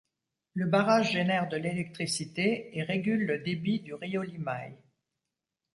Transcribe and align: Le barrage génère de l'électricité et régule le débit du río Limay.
Le 0.55 0.65
barrage 0.65 1.11
génère 1.11 1.47
de 1.47 1.57
l'électricité 1.57 2.75
et 2.75 2.81
régule 2.81 3.23
le 3.27 3.37
débit 3.37 3.81
du 3.81 3.93
río 3.93 4.23
Limay. 4.23 4.75